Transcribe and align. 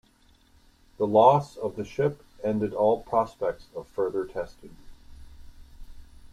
The 0.97 1.05
loss 1.05 1.57
of 1.57 1.75
the 1.75 1.85
ship 1.85 2.23
ended 2.43 2.73
all 2.73 3.03
prospects 3.03 3.67
of 3.75 3.85
further 3.87 4.25
testing. 4.25 4.75